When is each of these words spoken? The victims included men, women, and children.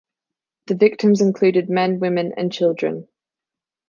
The 0.65 0.73
victims 0.73 1.21
included 1.21 1.69
men, 1.69 1.99
women, 1.99 2.31
and 2.35 2.51
children. 2.51 3.07